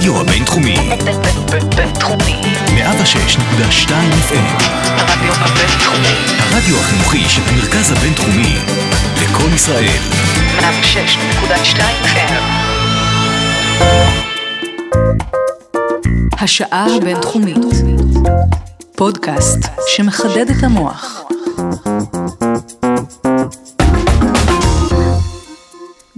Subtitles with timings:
[0.00, 0.76] הרדיו הבינתחומי.
[1.76, 2.40] בינתחומי.
[2.66, 3.90] 106.2
[4.28, 4.62] FM.
[4.96, 6.14] הרדיו הבינתחומי.
[6.38, 8.56] הרדיו החינוכי של המרכז הבינתחומי.
[9.22, 9.98] לקום ישראל.
[10.58, 12.42] 106.2 FM.
[16.38, 17.58] השעה הבינתחומית.
[18.96, 21.22] פודקאסט שמחדד את המוח.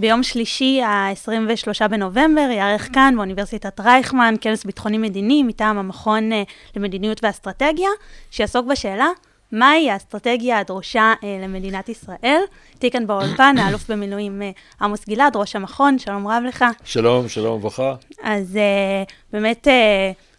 [0.02, 6.42] ביום שלישי, ה-23 בנובמבר, ייערך כאן באוניברסיטת רייכמן כנס ביטחוני מדיני מטעם המכון אה,
[6.76, 7.88] למדיניות ואסטרטגיה,
[8.30, 9.08] שיעסוק בשאלה
[9.52, 12.40] מהי האסטרטגיה הדרושה אה, למדינת ישראל.
[12.74, 16.64] איתי כאן באולפן, האלוף במילואים אה, עמוס גלעד, ראש המכון, שלום רב לך.
[16.84, 17.94] שלום, שלום וברכה.
[18.22, 18.58] אז
[19.32, 19.68] באמת...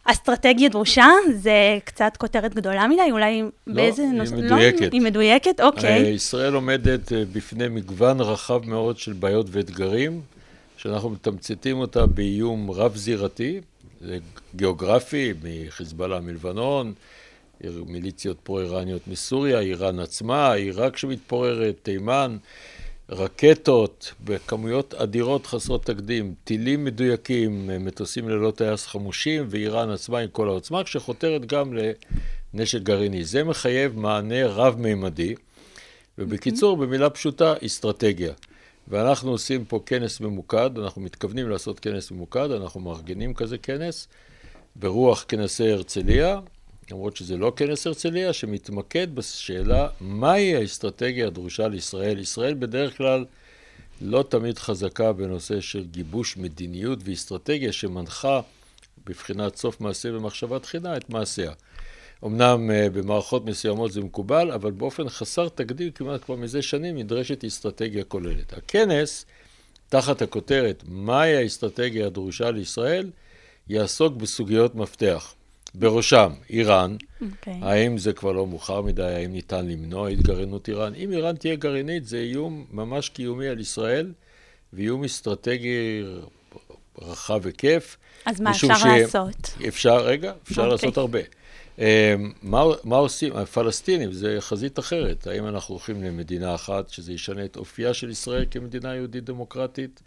[0.03, 4.35] אסטרטגיה דרושה, זה קצת כותרת גדולה מדי, אולי לא, באיזה היא נושא?
[4.35, 4.81] מדויקת.
[4.81, 6.09] לא, היא מדויקת, אוקיי.
[6.09, 10.21] ישראל עומדת אה, בפני מגוון רחב מאוד של בעיות ואתגרים,
[10.77, 13.61] שאנחנו מתמצתים אותה באיום רב-זירתי,
[14.01, 14.17] זה
[14.55, 16.93] גיאוגרפי, מחיזבאללה מלבנון,
[17.85, 22.37] מיליציות פרו-איראניות מסוריה, איראן עצמה, עיראק שמתפוררת, תימן,
[23.09, 30.47] רקטות בכמויות אדירות חסרות תקדים, טילים מדויקים, מטוסים ללא טייס חמושים, ואיראן עצמה עם כל
[30.47, 31.73] העוצמה, שחותרת גם
[32.53, 33.23] לנשק גרעיני.
[33.23, 35.35] זה מחייב מענה רב-מימדי,
[36.17, 38.33] ובקיצור, במילה פשוטה, אסטרטגיה.
[38.87, 44.07] ואנחנו עושים פה כנס ממוקד, אנחנו מתכוונים לעשות כנס ממוקד, אנחנו מארגנים כזה כנס,
[44.75, 46.39] ברוח כנסי הרצליה,
[46.93, 52.19] למרות שזה לא כנס הרצליה, שמתמקד בשאלה מהי האסטרטגיה הדרושה לישראל.
[52.19, 53.25] ישראל בדרך כלל
[54.01, 58.41] לא תמיד חזקה בנושא של גיבוש מדיניות ואסטרטגיה שמנחה
[59.05, 61.51] בבחינת סוף מעשה במחשבה תחינה את מעשיה.
[62.25, 67.45] אמנם uh, במערכות מסוימות זה מקובל, אבל באופן חסר תקדים כמעט כבר מזה שנים נדרשת
[67.45, 68.53] אסטרטגיה כוללת.
[68.53, 69.25] הכנס,
[69.89, 73.09] תחת הכותרת מהי האסטרטגיה הדרושה לישראל,
[73.69, 75.33] יעסוק בסוגיות מפתח.
[75.75, 77.53] בראשם איראן, אוקיי.
[77.53, 77.65] okay.
[77.65, 80.95] האם זה כבר לא מאוחר מדי, האם ניתן למנוע התגרענות איראן?
[80.95, 84.11] אם איראן תהיה גרעינית זה איום ממש קיומי על ישראל,
[84.73, 86.03] ואיום אסטרטגי
[87.01, 87.97] רחב היקף.
[88.25, 89.49] אז מה אפשר ש- לעשות?
[89.67, 90.71] אפשר, רגע, אפשר אוקיי.
[90.71, 91.19] לעשות הרבה.
[91.79, 93.35] אה, מה, מה עושים?
[93.35, 95.27] הפלסטינים זה חזית אחרת.
[95.27, 100.01] האם אנחנו הולכים למדינה אחת שזה ישנה את אופייה של ישראל כמדינה יהודית דמוקרטית?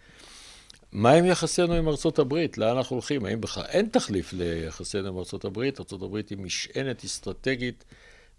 [0.97, 2.59] מה עם יחסינו עם ארצות הברית?
[2.59, 3.25] לאן אנחנו הולכים?
[3.25, 5.81] האם בכלל אין תחליף ליחסינו עם ארצות הברית?
[5.81, 7.85] ארצות הברית היא משענת אסטרטגית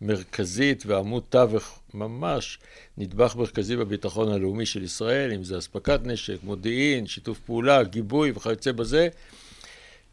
[0.02, 2.60] מרכזית ועמוד תווך ממש
[2.98, 8.72] נדבך מרכזי בביטחון הלאומי של ישראל, אם זה אספקת נשק, מודיעין, שיתוף פעולה, גיבוי וכיוצא
[8.72, 9.08] בזה.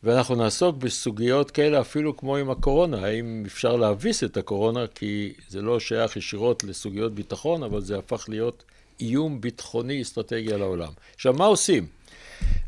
[0.03, 5.63] ואנחנו נעסוק בסוגיות כאלה אפילו כמו עם הקורונה, האם אפשר להביס את הקורונה, כי זה
[5.63, 8.65] לא שייך ישירות לסוגיות ביטחון, אבל זה הפך להיות
[9.01, 10.93] איום ביטחוני אסטרטגי על העולם.
[11.15, 11.87] עכשיו, מה עושים?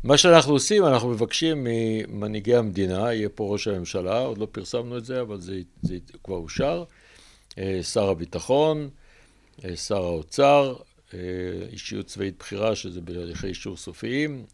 [0.03, 5.05] מה שאנחנו עושים, אנחנו מבקשים ממנהיגי המדינה, יהיה פה ראש הממשלה, עוד לא פרסמנו את
[5.05, 6.83] זה, אבל זה, זה כבר אושר,
[7.57, 8.89] אה, שר הביטחון,
[9.65, 10.75] אה, שר האוצר,
[11.13, 11.19] אה,
[11.71, 14.45] אישיות צבאית בכירה, שזה בהליכי אישור סופיים,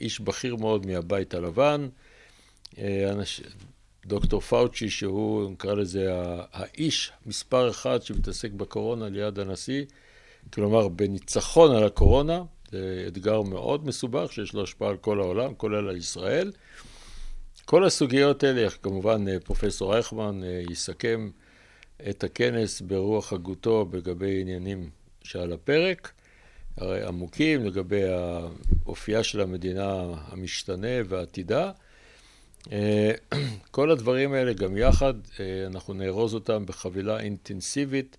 [0.00, 1.88] איש בכיר מאוד מהבית הלבן,
[2.78, 3.40] אנש...
[4.06, 6.08] דוקטור פאוצ'י, שהוא, נקרא לזה,
[6.52, 9.84] האיש מספר אחד שמתעסק בקורונה ליד הנשיא,
[10.52, 15.88] כלומר, בניצחון על הקורונה, זה אתגר מאוד מסובך שיש לו השפעה על כל העולם, כולל
[15.88, 16.52] על ישראל.
[17.66, 21.30] כל הסוגיות האלה, כמובן אה, פרופסור רייכמן אה, יסכם
[22.10, 24.90] את הכנס ברוח הגותו לגבי עניינים
[25.22, 26.12] שעל הפרק,
[26.76, 28.02] הרי עמוקים לגבי
[28.84, 31.70] האופייה של המדינה המשתנה ועתידה.
[32.72, 33.12] אה,
[33.70, 35.14] כל הדברים האלה גם יחד,
[35.66, 38.16] אנחנו נארוז אותם בחבילה אינטנסיבית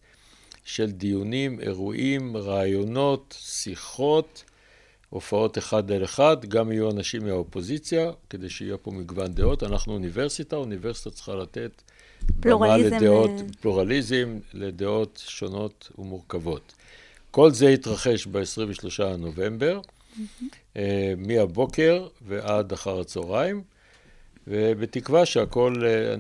[0.68, 4.44] של דיונים, אירועים, רעיונות, שיחות,
[5.10, 9.64] הופעות אחד על אחד, גם יהיו אנשים מהאופוזיציה, כדי שיהיה פה מגוון דעות.
[9.64, 11.82] אנחנו אוניברסיטה, אוניברסיטה צריכה לתת
[12.40, 13.46] פלורליזם, במה לדעות, אה.
[13.62, 16.74] פלורליזם לדעות שונות ומורכבות.
[17.32, 19.80] כל זה יתרחש ב-23 לנובמבר,
[20.78, 23.64] אה, מהבוקר ועד אחר הצהריים,
[24.48, 26.16] ובתקווה שהכל, אה,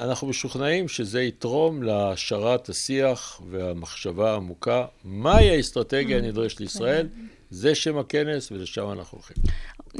[0.00, 7.08] אנחנו משוכנעים שזה יתרום להשארת השיח והמחשבה העמוקה, מהי האסטרטגיה הנדרשת לישראל,
[7.50, 9.36] זה שם הכנס ולשם אנחנו הולכים.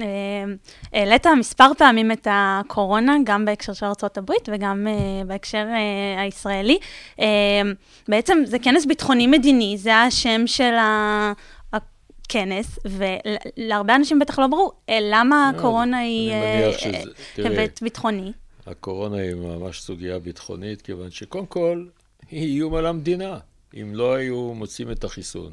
[0.00, 0.44] אה,
[0.92, 5.66] העלית מספר פעמים את הקורונה, גם בהקשר של ארה"ב וגם אה, בהקשר
[6.18, 6.78] הישראלי.
[8.08, 11.32] בעצם זה כנס ביטחוני-מדיני, זה השם של ה...
[12.28, 17.02] הכנס, ולהרבה אנשים בטח לא ברור אה, למה הקורונה היא אה, אה,
[17.36, 18.32] היבט ביטחוני.
[18.66, 21.84] הקורונה היא ממש סוגיה ביטחונית, כיוון שקודם כל
[22.30, 23.38] היא איום על המדינה.
[23.74, 25.52] אם לא היו מוצאים את החיסון,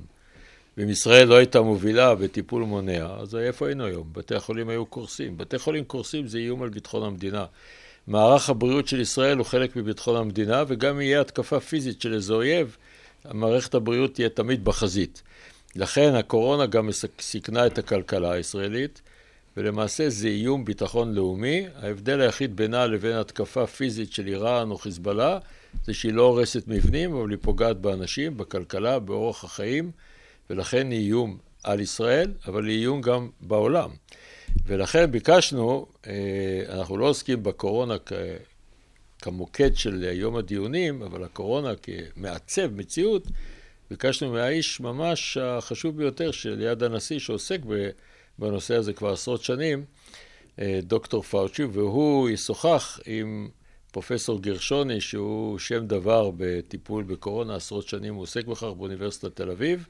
[0.77, 4.09] ואם ישראל לא הייתה מובילה בטיפול מונע, אז איפה היינו היום?
[4.11, 5.37] בתי החולים היו קורסים.
[5.37, 7.45] בתי חולים קורסים זה איום על ביטחון המדינה.
[8.07, 12.33] מערך הבריאות של ישראל הוא חלק מביטחון המדינה, וגם אם יהיה התקפה פיזית של איזה
[12.33, 12.77] אויב,
[13.33, 15.23] מערכת הבריאות תהיה תמיד בחזית.
[15.75, 16.89] לכן הקורונה גם
[17.19, 19.01] סיכנה את הכלכלה הישראלית,
[19.57, 21.65] ולמעשה זה איום ביטחון לאומי.
[21.75, 25.39] ההבדל היחיד בינה לבין התקפה פיזית של איראן או חיזבאללה,
[25.85, 29.91] זה שהיא לא הורסת מבנים, אבל היא פוגעת באנשים, בכלכלה, באורח החיים,
[30.49, 33.89] ולכן היא איום על ישראל, אבל היא איום גם בעולם.
[34.65, 38.13] ולכן ביקשנו, אה, אנחנו לא עוסקים בקורונה כ...
[39.21, 43.27] כמוקד של יום הדיונים, אבל הקורונה כמעצב מציאות,
[43.89, 47.59] ביקשנו מהאיש ממש החשוב ביותר של יד הנשיא, שעוסק
[48.39, 49.85] בנושא הזה כבר עשרות שנים,
[50.59, 53.49] אה, דוקטור פאוצ'י, והוא ישוחח עם
[53.91, 59.87] פרופסור גרשוני, שהוא שם דבר בטיפול בקורונה, עשרות שנים הוא עוסק בכך באוניברסיטת תל אביב,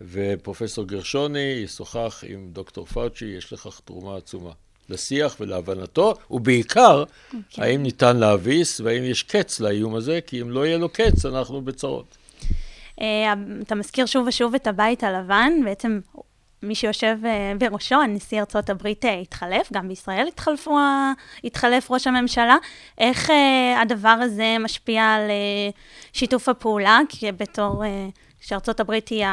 [0.00, 4.52] ופרופסור גרשוני ישוחח עם דוקטור פאוצ'י, יש לכך תרומה עצומה.
[4.88, 7.36] לשיח ולהבנתו, ובעיקר, okay.
[7.36, 7.64] אוקיי.
[7.64, 11.62] האם ניתן להביס והאם יש קץ לאיום הזה, כי אם לא יהיה לו קץ, אנחנו
[11.62, 12.16] בצרות.
[13.00, 13.02] Uh,
[13.62, 16.00] אתה מזכיר שוב ושוב את הבית הלבן, בעצם
[16.62, 20.78] מי שיושב uh, בראשו, נשיא ארצות הברית, uh, התחלף, גם בישראל התחלפו,
[21.44, 22.56] התחלף ראש הממשלה.
[22.98, 23.30] איך
[23.82, 25.30] הדבר הזה משפיע על
[26.12, 27.82] שיתוף הפעולה, כי בתור,
[28.40, 29.26] שארצות הברית היא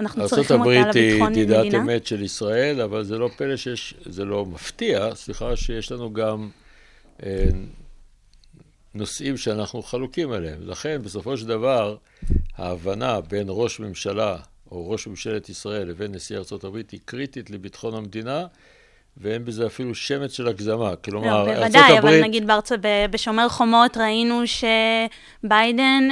[0.00, 1.54] אנחנו צריכים אותה לביטחון מדינה.
[1.54, 5.56] ארה"ב היא ידידת אמת של ישראל, אבל זה לא פלא שיש, זה לא מפתיע, סליחה,
[5.56, 6.48] שיש לנו גם
[7.22, 7.44] אה,
[8.94, 10.58] נושאים שאנחנו חלוקים עליהם.
[10.60, 11.96] לכן, בסופו של דבר,
[12.60, 14.36] ההבנה בין ראש ממשלה,
[14.70, 18.46] או ראש ממשלת ישראל, לבין נשיא ארה"ב היא קריטית לביטחון המדינה.
[19.16, 20.96] ואין בזה אפילו שמץ של הגזמה.
[20.96, 22.14] כלומר, לא, בוודאי, ארצות הברית...
[22.14, 22.80] אבל נגיד בארצות,
[23.10, 26.08] בשומר חומות ראינו שביידן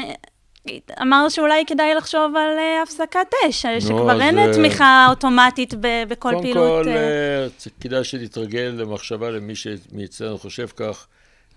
[1.02, 6.30] אמר שאולי כדאי לחשוב על uh, הפסקת אש, שכבר אין uh, תמיכה אוטומטית ב- בכל
[6.30, 6.84] קודם פעילות.
[6.84, 11.06] קודם כל, uh, כדאי שנתרגל למחשבה למי שמאצלנו חושב כך.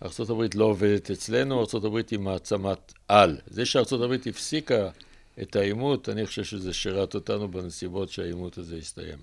[0.03, 3.38] ארה"ב לא עובדת אצלנו, ארה"ב היא מעצמת על.
[3.48, 4.89] זה שארה"ב הפסיקה
[5.42, 9.18] את העימות, אני חושב שזה שירת אותנו בנסיבות שהעימות הזה הסתיים.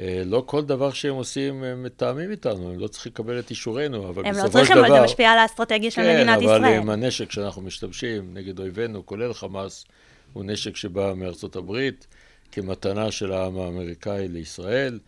[0.00, 4.08] אה, לא כל דבר שהם עושים הם מתאמים איתנו, הם לא צריכים לקבל את אישורנו,
[4.08, 4.40] אבל בסופו של דבר...
[4.40, 6.62] הם לא צריכים, אבל זה משפיע על האסטרטגיה של כן, מדינת ישראל.
[6.62, 9.84] כן, אבל הנשק שאנחנו משתמשים נגד אויבינו, כולל חמאס,
[10.32, 12.06] הוא נשק שבא מארצות הברית,
[12.52, 14.98] כמתנה של העם האמריקאי לישראל.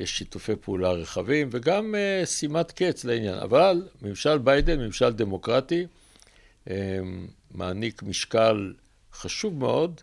[0.00, 3.38] יש שיתופי פעולה רחבים, וגם uh, שימת קץ לעניין.
[3.38, 5.86] אבל ממשל ביידן, ממשל דמוקרטי,
[6.64, 6.70] um,
[7.50, 8.72] מעניק משקל
[9.12, 10.00] חשוב מאוד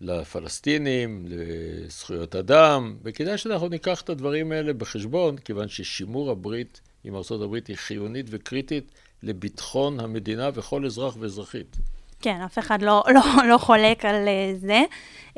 [0.00, 7.54] לפלסטינים, לזכויות אדם, וכדאי שאנחנו ניקח את הדברים האלה בחשבון, כיוון ששימור הברית עם ארה"ב
[7.68, 8.92] היא חיונית וקריטית
[9.22, 11.76] לביטחון המדינה וכל אזרח ואזרחית.
[12.20, 14.82] כן, אף אחד לא, לא, לא חולק על אה, זה.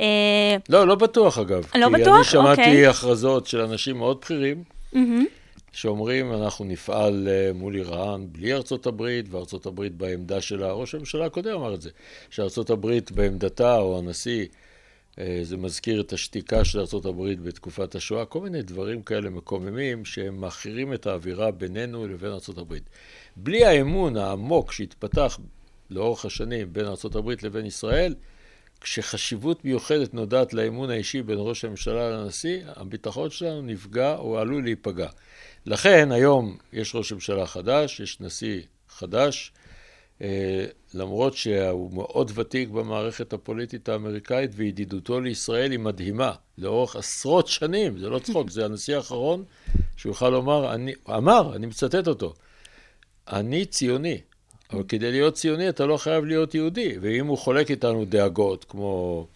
[0.00, 1.66] אה, לא, לא בטוח אגב.
[1.74, 2.16] לא כי בטוח?
[2.16, 2.86] אני שמעתי אוקיי.
[2.86, 4.64] הכרזות של אנשים מאוד בכירים,
[4.94, 4.98] mm-hmm.
[5.72, 11.26] שאומרים, אנחנו נפעל אה, מול איראן בלי ארצות הברית, וארצות הברית בעמדה שלה, ראש הממשלה
[11.26, 11.90] הקודם אמר את זה,
[12.30, 14.46] שארצות הברית בעמדתה, או הנשיא,
[15.42, 20.40] זה מזכיר את השתיקה של ארצות הברית בתקופת השואה, כל מיני דברים כאלה מקוממים שהם
[20.40, 22.82] מאחרים את האווירה בינינו לבין ארצות הברית.
[23.36, 25.38] בלי האמון העמוק שהתפתח
[25.92, 28.14] לאורך השנים בין הברית לבין ישראל,
[28.80, 35.08] כשחשיבות מיוחדת נודעת לאמון האישי בין ראש הממשלה לנשיא, הביטחון שלנו נפגע או עלול להיפגע.
[35.66, 39.52] לכן היום יש ראש ממשלה חדש, יש נשיא חדש,
[40.22, 40.64] אה,
[40.94, 48.08] למרות שהוא מאוד ותיק במערכת הפוליטית האמריקאית וידידותו לישראל היא מדהימה, לאורך עשרות שנים, זה
[48.08, 49.44] לא צחוק, זה הנשיא האחרון
[49.96, 52.34] שיוכל לומר, אני, אמר, אני מצטט אותו,
[53.28, 54.20] אני ציוני,
[54.72, 59.26] אבל כדי להיות ציוני אתה לא חייב להיות יהודי, ואם הוא חולק איתנו דאגות כמו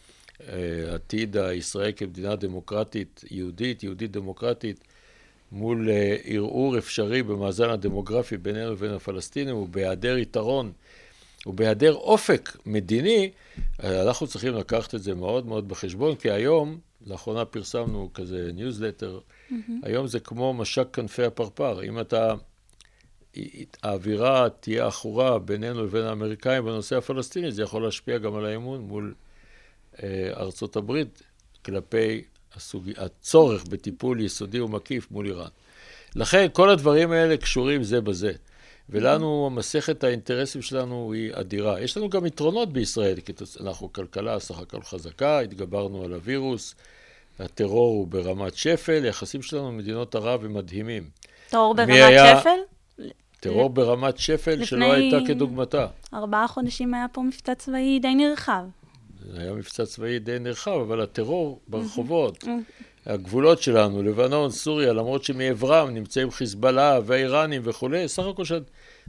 [0.48, 4.80] אה, עתיד הישראל כמדינה דמוקרטית יהודית, יהודית דמוקרטית,
[5.52, 10.72] מול אה, ערעור אפשרי במאזן הדמוגרפי בינינו לבין הפלסטינים, ובהיעדר יתרון,
[11.46, 13.30] ובהיעדר אופק מדיני,
[13.84, 19.18] אה, אנחנו צריכים לקחת את זה מאוד מאוד בחשבון, כי היום, לאחרונה פרסמנו כזה ניוזלטר,
[19.18, 19.54] mm-hmm.
[19.82, 21.82] היום זה כמו משק כנפי הפרפר.
[21.82, 22.34] אם אתה,
[23.82, 29.14] האווירה תהיה עכורה בינינו לבין האמריקאים בנושא הפלסטיני, זה יכול להשפיע גם על האמון מול
[30.02, 31.22] אה, ארצות הברית
[31.64, 32.24] כלפי
[32.54, 32.90] הסוג...
[32.96, 35.48] הצורך בטיפול יסודי ומקיף מול איראן.
[36.14, 38.32] לכן כל הדברים האלה קשורים זה בזה.
[38.88, 41.80] ולנו, מסכת האינטרסים שלנו היא אדירה.
[41.80, 46.74] יש לנו גם יתרונות בישראל, כי אנחנו כלכלה סך הכל חזקה, התגברנו על הווירוס,
[47.38, 51.10] הטרור הוא ברמת שפל, היחסים שלנו עם מדינות ערב הם מדהימים.
[51.50, 52.40] טרור ברמת היה...
[52.40, 52.58] שפל?
[53.40, 55.86] טרור ברמת שפל שלא הייתה כדוגמתה.
[56.14, 58.64] ארבעה חודשים היה פה מבצע צבאי די נרחב.
[59.32, 62.44] זה היה מבצע צבאי די נרחב, אבל הטרור ברחובות,
[63.06, 68.62] הגבולות שלנו, לבנון, סוריה, למרות שמעברם נמצאים חיזבאללה והאיראנים וכולי, סך הכל שאת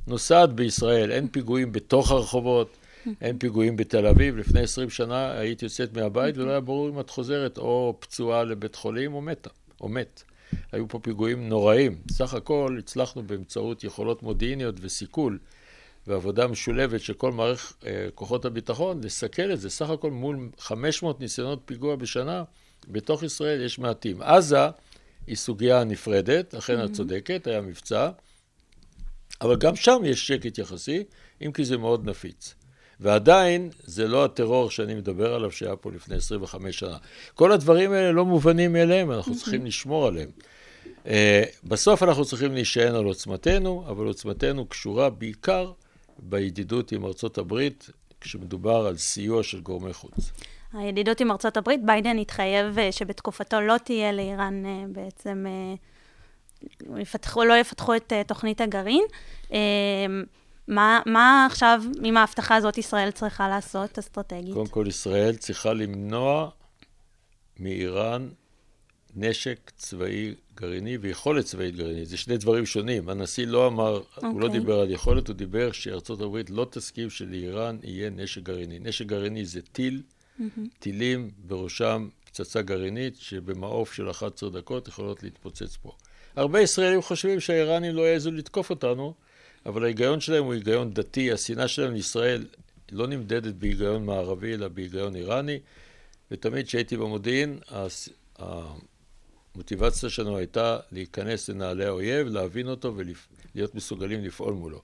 [0.07, 2.77] נוסעת בישראל, אין פיגועים בתוך הרחובות,
[3.21, 4.37] אין פיגועים בתל אביב.
[4.37, 8.75] לפני 20 שנה היית יוצאת מהבית ולא היה ברור אם את חוזרת או פצועה לבית
[8.75, 9.49] חולים או מתה,
[9.81, 10.23] או מת.
[10.71, 12.01] היו פה פיגועים נוראים.
[12.11, 15.39] סך הכל הצלחנו באמצעות יכולות מודיעיניות וסיכול
[16.07, 19.69] ועבודה משולבת של כל מערכת אה, כוחות הביטחון, לסכל את זה.
[19.69, 22.43] סך הכל מול 500 ניסיונות פיגוע בשנה,
[22.87, 24.21] בתוך ישראל יש מעטים.
[24.21, 24.67] עזה
[25.27, 28.09] היא סוגיה נפרדת, אכן את צודקת, היה מבצע,
[29.41, 31.03] אבל גם שם יש שקט יחסי,
[31.45, 32.55] אם כי זה מאוד נפיץ.
[32.99, 36.97] ועדיין זה לא הטרור שאני מדבר עליו שהיה פה לפני 25 שנה.
[37.35, 40.29] כל הדברים האלה לא מובנים מאליהם, אנחנו צריכים לשמור עליהם.
[41.05, 41.09] Uh,
[41.63, 45.71] בסוף אנחנו צריכים להישען על עוצמתנו, אבל עוצמתנו קשורה בעיקר
[46.19, 47.89] בידידות עם ארצות הברית,
[48.21, 50.31] כשמדובר על סיוע של גורמי חוץ.
[50.73, 57.43] הידידות עם ארצות הברית, ביידן התחייב אה, שבתקופתו לא תהיה לאיראן אה, בעצם, אה, יפתחו,
[57.43, 59.03] לא יפתחו את אה, תוכנית הגרעין.
[60.67, 64.53] מה, מה עכשיו, עם ההבטחה הזאת ישראל צריכה לעשות אסטרטגית?
[64.53, 66.49] קודם כל, ישראל צריכה למנוע
[67.59, 68.29] מאיראן
[69.15, 72.07] נשק צבאי גרעיני ויכולת צבאית גרעינית.
[72.07, 73.09] זה שני דברים שונים.
[73.09, 74.25] הנשיא לא אמר, okay.
[74.25, 74.59] הוא לא אוקיי.
[74.59, 78.79] דיבר על יכולת, הוא דיבר שארצות הברית לא תסכים שלאיראן יהיה נשק גרעיני.
[78.79, 80.01] נשק גרעיני זה טיל,
[80.39, 80.43] mm-hmm.
[80.79, 85.91] טילים, בראשם פצצה גרעינית, שבמעוף של 11 דקות יכולות להתפוצץ פה.
[86.35, 89.13] הרבה ישראלים חושבים שהאיראנים לא יעזו לתקוף אותנו,
[89.67, 91.31] אבל ההיגיון שלהם הוא היגיון דתי.
[91.31, 92.45] השנאה שלהם לישראל
[92.91, 95.59] לא נמדדת בהיגיון מערבי, אלא בהיגיון איראני.
[96.31, 98.09] ותמיד כשהייתי במודיעין, הס-
[99.55, 104.81] המוטיבציה שלנו הייתה להיכנס לנעלי האויב, להבין אותו ולהיות מסוגלים לפעול מולו.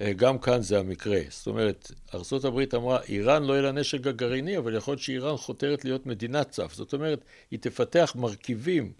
[0.00, 1.20] אה, גם כאן זה המקרה.
[1.30, 5.84] זאת אומרת, ארה"ב אמרה, איראן לא יהיה לה נשק גרעיני, אבל יכול להיות שאיראן חותרת
[5.84, 6.72] להיות מדינת צף.
[6.74, 8.92] זאת אומרת, היא תפתח מרכיבים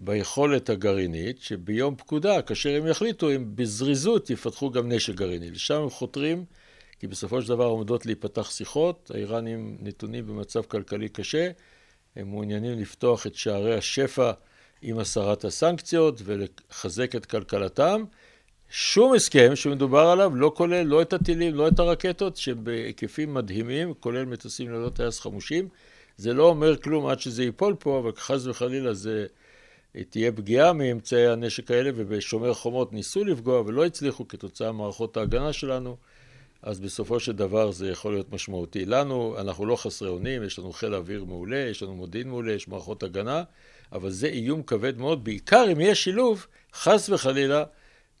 [0.00, 5.50] ביכולת הגרעינית, שביום פקודה, כאשר הם יחליטו, הם בזריזות יפתחו גם נשק גרעיני.
[5.50, 6.44] לשם הם חותרים,
[6.98, 11.50] כי בסופו של דבר עומדות להיפתח שיחות, האיראנים נתונים במצב כלכלי קשה,
[12.16, 14.32] הם מעוניינים לפתוח את שערי השפע
[14.82, 18.04] עם הסרת הסנקציות ולחזק את כלכלתם.
[18.70, 24.24] שום הסכם שמדובר עליו לא כולל לא את הטילים, לא את הרקטות, שבהיקפים מדהימים, כולל
[24.24, 25.68] מטוסים ללא טייס חמושים.
[26.16, 29.26] זה לא אומר כלום עד שזה ייפול פה, אבל חס וחלילה זה
[30.10, 35.96] תהיה פגיעה מאמצעי הנשק האלה, ובשומר חומות ניסו לפגוע ולא הצליחו כתוצאה ממערכות ההגנה שלנו,
[36.62, 38.84] אז בסופו של דבר זה יכול להיות משמעותי.
[38.84, 42.68] לנו, אנחנו לא חסרי אונים, יש לנו חיל אוויר מעולה, יש לנו מודיעין מעולה, יש
[42.68, 43.42] מערכות הגנה,
[43.92, 47.64] אבל זה איום כבד מאוד, בעיקר אם יהיה שילוב, חס וחלילה,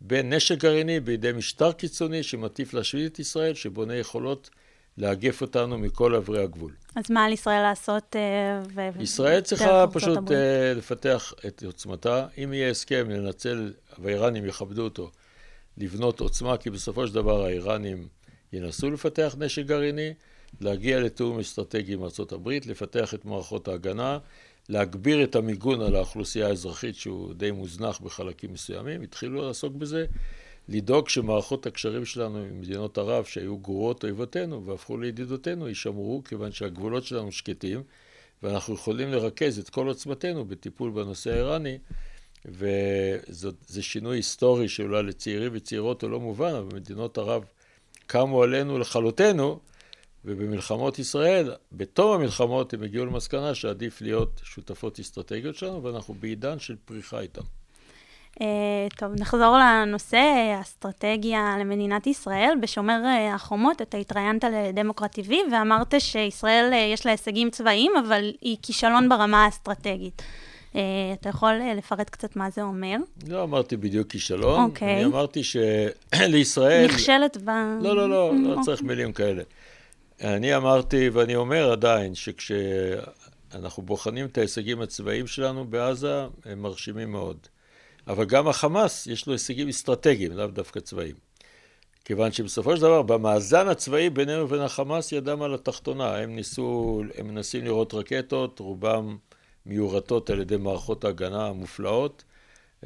[0.00, 4.50] בין נשק גרעיני בידי משטר קיצוני שמטיף להשמיד את ישראל, שבונה יכולות
[4.98, 6.72] לאגף אותנו מכל עברי הגבול.
[6.96, 8.16] אז מה על ישראל לעשות?
[8.16, 9.02] אה, ו...
[9.02, 10.30] ישראל צריכה פשוט?
[10.30, 12.26] אה, לפתח את עוצמתה.
[12.44, 15.10] אם יהיה הסכם לנצל, והאיראנים יכבדו אותו,
[15.78, 18.08] לבנות עוצמה, כי בסופו של דבר האיראנים
[18.52, 20.14] ינסו לפתח נשק גרעיני,
[20.60, 24.18] להגיע לתיאום אסטרטגי עם ארה"ב, לפתח את מערכות ההגנה,
[24.68, 30.04] להגביר את המיגון על האוכלוסייה האזרחית שהוא די מוזנח בחלקים מסוימים, התחילו לעסוק בזה,
[30.68, 37.04] לדאוג שמערכות הקשרים שלנו עם מדינות ערב שהיו גרועות אויבותינו והפכו לידידותינו יישמרו כיוון שהגבולות
[37.04, 37.82] שלנו שקטים
[38.42, 41.78] ואנחנו יכולים לרכז את כל עוצמתנו בטיפול בנושא האיראני
[42.44, 47.44] וזה שינוי היסטורי שאולי לצעירים וצעירות הוא לא מובן, אבל מדינות ערב
[48.06, 49.60] קמו עלינו לכלותנו
[50.24, 56.76] ובמלחמות ישראל, בתום המלחמות הם הגיעו למסקנה שעדיף להיות שותפות אסטרטגיות שלנו ואנחנו בעידן של
[56.84, 57.42] פריחה איתם.
[58.40, 58.46] אה,
[58.96, 62.52] טוב, נחזור לנושא האסטרטגיה למדינת ישראל.
[62.60, 68.32] בשומר אה, החומות אתה התראיינת לדמוקרט TV ואמרת שישראל אה, יש לה הישגים צבאיים, אבל
[68.40, 70.22] היא כישלון ברמה האסטרטגית.
[70.76, 70.80] אה,
[71.20, 72.96] אתה יכול אה, לפרט קצת מה זה אומר?
[73.28, 74.94] לא אמרתי בדיוק כישלון, אוקיי.
[74.94, 76.86] אני אמרתי שלישראל...
[76.92, 77.50] נכשלת ב...
[77.80, 78.64] לא, לא, לא, לא אוקיי.
[78.64, 79.42] צריך מילים כאלה.
[80.24, 87.36] אני אמרתי, ואני אומר עדיין, שכשאנחנו בוחנים את ההישגים הצבאיים שלנו בעזה, הם מרשימים מאוד.
[88.10, 91.14] אבל גם החמאס, יש לו הישגים אסטרטגיים, לאו דווקא צבאיים.
[92.04, 96.16] כיוון שבסופו של דבר, במאזן הצבאי בינינו ובין החמאס, ידם על התחתונה.
[96.16, 99.16] הם ניסו, הם מנסים לראות רקטות, רובם
[99.66, 102.24] מיורטות על ידי מערכות ההגנה המופלאות,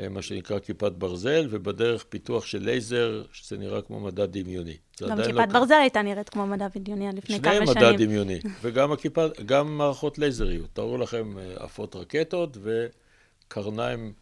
[0.00, 4.76] אה, מה שנקרא כיפת ברזל, ובדרך פיתוח של לייזר, שזה נראה כמו מדע דמיוני.
[5.02, 7.88] גם עדיין כיפת לא- ברזל הייתה נראית כמו מדע בדיוני עד לפני כמה שניהם שנים.
[7.88, 10.68] מדע דמיוני, וגם הכיפה, גם מערכות לייזריות.
[10.72, 14.12] תארו לכם אה, עפות רקטות וקרניים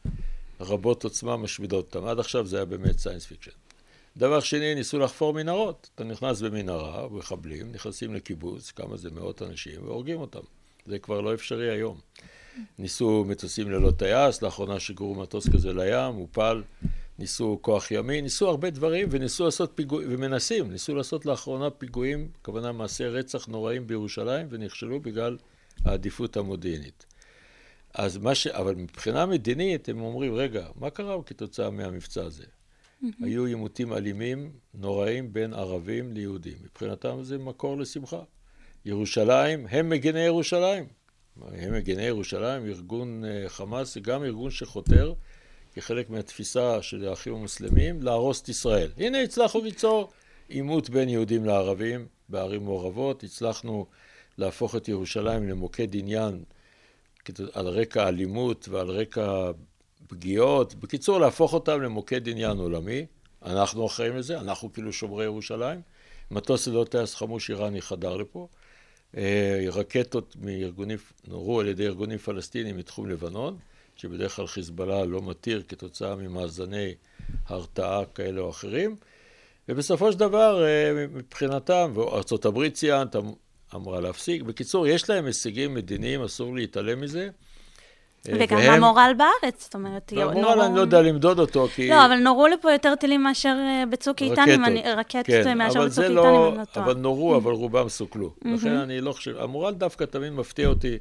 [0.62, 2.06] רבות עוצמה משמידות אותם.
[2.06, 3.50] עד עכשיו זה היה באמת science fiction.
[4.16, 5.90] דבר שני, ניסו לחפור מנהרות.
[5.94, 10.40] אתה נכנס במנהרה, מחבלים, נכנסים לקיבוץ, כמה זה מאות אנשים, והורגים אותם.
[10.86, 11.98] זה כבר לא אפשרי היום.
[12.78, 16.62] ניסו מטוסים ללא טייס, לאחרונה שיגרו מטוס כזה לים, הופל,
[17.18, 22.72] ניסו כוח ימי, ניסו הרבה דברים וניסו לעשות פיגועים, ומנסים, ניסו לעשות לאחרונה פיגועים, הכוונה
[22.72, 25.36] מעשי רצח נוראים בירושלים, ונכשלו בגלל
[25.84, 27.06] העדיפות המודיעינית.
[27.94, 28.46] אז מה ש...
[28.46, 32.44] אבל מבחינה מדינית הם אומרים, רגע, מה קרה כתוצאה מהמבצע הזה?
[33.20, 36.56] היו עימותים אלימים, נוראים, בין ערבים ליהודים.
[36.64, 38.22] מבחינתם זה מקור לשמחה.
[38.84, 40.84] ירושלים, הם מגיני ירושלים.
[41.52, 45.14] הם מגיני ירושלים, ארגון אה, חמאס גם ארגון שחותר
[45.74, 48.90] כחלק מהתפיסה של האחים המוסלמים להרוס את ישראל.
[48.96, 50.10] הנה הצלחנו ליצור
[50.48, 53.86] עימות בין יהודים לערבים בערים מעורבות, הצלחנו
[54.38, 56.42] להפוך את ירושלים למוקד עניין
[57.52, 59.50] על רקע אלימות ועל רקע
[60.06, 63.06] פגיעות, בקיצור להפוך אותם למוקד עניין עולמי,
[63.44, 65.80] אנחנו אחראים לזה, אנחנו כאילו שומרי ירושלים,
[66.30, 68.48] מטוס ללא טייס חמוש איראני חדר לפה,
[69.16, 70.98] אה, רקטות מארגונים,
[71.28, 73.58] נורו על ידי ארגונים פלסטינים מתחום לבנון,
[73.96, 76.94] שבדרך כלל חיזבאללה לא מתיר כתוצאה ממאזני
[77.46, 78.96] הרתעה כאלה או אחרים,
[79.68, 83.16] ובסופו של דבר אה, מבחינתם, וארה"ב ציינת,
[83.74, 84.42] אמרה להפסיק.
[84.42, 87.28] בקיצור, יש להם הישגים מדיניים, אסור להתעלם מזה.
[88.28, 88.84] אה, וגם והם...
[88.84, 90.30] המורל בארץ, זאת אומרת, נורו...
[90.30, 91.88] המורל אני לא יודע למדוד אותו, כי...
[91.88, 94.44] לא, אבל נורו לפה יותר טילים מאשר אה, בצוק איתן.
[94.96, 96.48] רקטות כן, מאשר בצוק איתן, לא...
[96.48, 96.86] אם אני לא טועה.
[96.86, 98.34] אבל נורו, אבל רובם סוכלו.
[98.44, 99.36] לכן אני לא חושב...
[99.36, 100.98] המורל דווקא תמיד מפתיע אותי,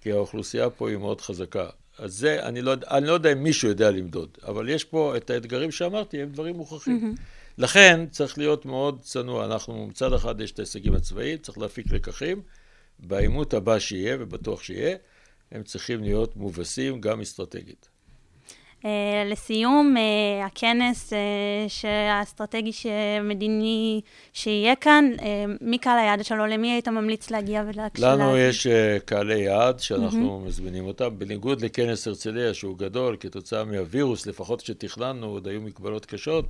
[0.00, 1.66] כי האוכלוסייה פה היא מאוד חזקה.
[1.98, 5.30] אז זה, אני לא, אני לא יודע אם מישהו יודע למדוד, אבל יש פה את
[5.30, 7.14] האתגרים שאמרתי, הם דברים מוכרחים.
[7.58, 9.44] לכן צריך להיות מאוד צנוע.
[9.44, 12.42] אנחנו מצד אחד יש את ההישגים הצבאיים, צריך להפיק לקחים.
[12.98, 14.96] בעימות הבא שיהיה, ובטוח שיהיה,
[15.52, 17.88] הם צריכים להיות מובסים גם אסטרטגית.
[18.80, 18.84] Uh,
[19.30, 22.72] לסיום, uh, הכנס uh, האסטרטגי
[23.20, 24.00] המדיני
[24.32, 25.10] שיהיה כאן,
[25.60, 26.46] מי קהל היעד שלו?
[26.46, 28.04] למי היית ממליץ להגיע ולהקשיב?
[28.04, 28.66] לנו יש
[29.04, 30.48] קהלי יעד שאנחנו mm-hmm.
[30.48, 36.44] מזמינים אותם, בניגוד לכנס הרצליה שהוא גדול, כתוצאה מהווירוס, לפחות שתכננו, עוד היו מגבלות קשות.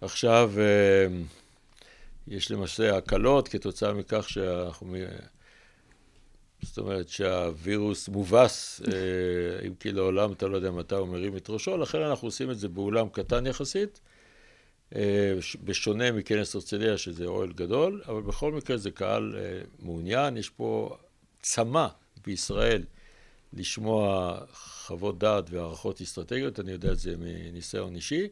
[0.00, 0.52] עכשיו
[2.28, 4.96] יש למעשה הקלות כתוצאה מכך שאנחנו
[6.64, 11.50] זאת אומרת שהווירוס מובס, אה, אם כי לעולם אתה לא יודע מתי הוא מרים את
[11.50, 14.00] ראשו, לכן אנחנו עושים את זה באולם קטן יחסית,
[14.94, 20.50] אה, בשונה מכנס הרצליה שזה אוהל גדול, אבל בכל מקרה זה קהל אה, מעוניין, יש
[20.50, 20.96] פה
[21.42, 21.86] צמא
[22.26, 22.84] בישראל
[23.52, 28.28] לשמוע חוות דעת והערכות אסטרטגיות, אני יודע את זה מניסיון אישי,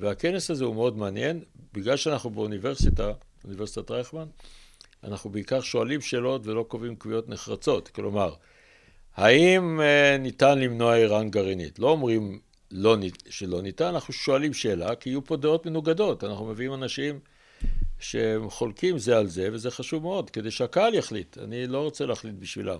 [0.00, 1.40] והכנס הזה הוא מאוד מעניין,
[1.72, 3.12] בגלל שאנחנו באוניברסיטה,
[3.44, 4.26] אוניברסיטת רייכמן,
[5.04, 7.88] אנחנו בעיקר שואלים שאלות ולא קובעים קביעות נחרצות.
[7.88, 8.34] כלומר,
[9.16, 11.78] האם uh, ניתן למנוע איראן גרעינית?
[11.78, 12.96] לא אומרים לא,
[13.28, 16.24] שלא ניתן, אנחנו שואלים שאלה, כי יהיו פה דעות מנוגדות.
[16.24, 17.18] אנחנו מביאים אנשים
[17.98, 21.38] שהם חולקים זה על זה, וזה חשוב מאוד, כדי שהקהל יחליט.
[21.38, 22.78] אני לא רוצה להחליט בשבילם.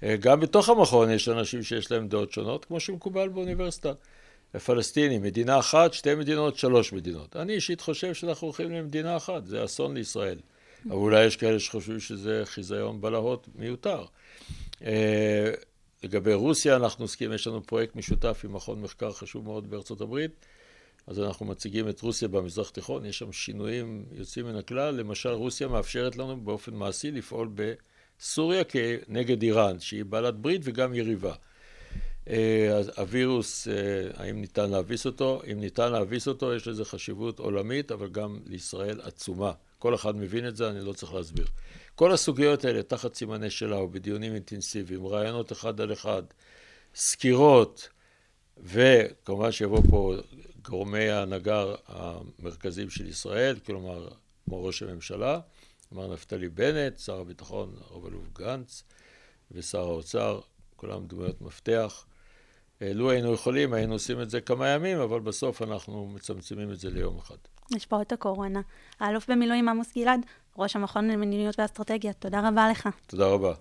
[0.00, 3.92] Uh, גם בתוך המכון יש אנשים שיש להם דעות שונות, כמו שמקובל באוניברסיטה.
[4.58, 7.36] פלסטינים, מדינה אחת, שתי מדינות, שלוש מדינות.
[7.36, 10.38] אני אישית חושב שאנחנו הולכים למדינה אחת, זה אסון לישראל.
[10.86, 14.04] אבל אולי יש כאלה שחושבים שזה חיזיון בלהות מיותר.
[14.84, 15.52] אה,
[16.02, 20.30] לגבי רוסיה, אנחנו עוסקים, יש לנו פרויקט משותף עם מכון מחקר חשוב מאוד בארצות הברית,
[21.06, 25.68] אז אנחנו מציגים את רוסיה במזרח התיכון, יש שם שינויים יוצאים מן הכלל, למשל רוסיה
[25.68, 31.34] מאפשרת לנו באופן מעשי לפעול בסוריה כנגד איראן, שהיא בעלת ברית וגם יריבה.
[32.28, 33.74] אה, הווירוס, אה,
[34.14, 35.42] האם ניתן להביס אותו?
[35.52, 39.52] אם ניתן להביס אותו, יש לזה חשיבות עולמית, אבל גם לישראל עצומה.
[39.78, 41.46] כל אחד מבין את זה, אני לא צריך להסביר.
[41.94, 46.22] כל הסוגיות האלה תחת סימני שאלה ובדיונים אינטנסיביים, רעיונות אחד על אחד,
[46.94, 47.88] סקירות,
[48.56, 50.14] וכמובן שיבוא פה
[50.64, 54.08] גורמי ההנהגה המרכזיים של ישראל, כלומר,
[54.44, 55.40] כמו ראש הממשלה,
[55.92, 58.82] מר נפתלי בנט, שר הביטחון רב-אלוף גנץ
[59.50, 60.40] ושר האוצר,
[60.76, 62.06] כולם דמויות מפתח.
[62.80, 66.90] לו היינו יכולים, היינו עושים את זה כמה ימים, אבל בסוף אנחנו מצמצמים את זה
[66.90, 67.36] ליום אחד.
[67.76, 68.60] השפעות הקורונה.
[69.00, 70.20] האלוף במילואים עמוס גלעד,
[70.58, 72.88] ראש המכון למדיניות ואסטרטגיה, תודה רבה לך.
[73.06, 73.54] תודה רבה.